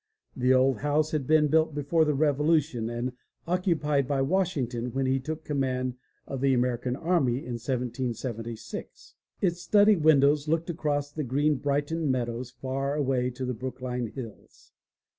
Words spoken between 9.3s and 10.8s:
Its study windows looked